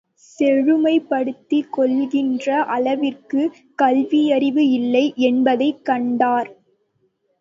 [0.39, 6.49] செழுமைப்படுத்திக் கொள்ளுகின்ற அளவிற்குக் கல்வியறிவு இல்லை என்பதைக் கண்டார்.